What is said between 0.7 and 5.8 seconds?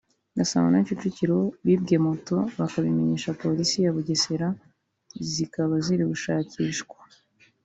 na Kicukiro bibwe Moto bakabimenyesha Polisi ya Bugesera zikaba